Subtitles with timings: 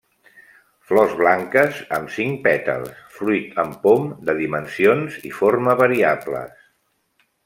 [0.91, 6.57] Flors blanques amb cinc pètals, fruit en pom de dimensions i forma variables.